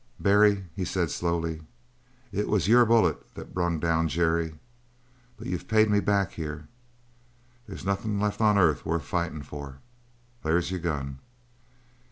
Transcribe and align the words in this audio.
"Barry," 0.19 0.65
he 0.75 0.83
said 0.83 1.11
slowly, 1.11 1.61
"it 2.31 2.47
was 2.49 2.67
your 2.67 2.87
bullet 2.87 3.35
that 3.35 3.53
brung 3.53 3.79
down 3.79 4.07
Jerry; 4.07 4.57
but 5.37 5.45
you've 5.45 5.67
paid 5.67 5.91
me 5.91 5.99
back 5.99 6.31
here. 6.31 6.67
They's 7.67 7.85
nothin' 7.85 8.19
left 8.19 8.41
on 8.41 8.57
earth 8.57 8.83
worth 8.83 9.05
fightin' 9.05 9.43
for. 9.43 9.77
There's 10.41 10.71
your 10.71 10.79
gun." 10.79 11.19